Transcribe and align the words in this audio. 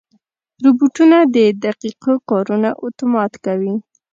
روبوټونه 0.63 1.17
د 1.35 1.37
دقیقو 1.65 2.13
کارونو 2.29 2.69
اتومات 2.85 3.33
کوي. 3.45 3.73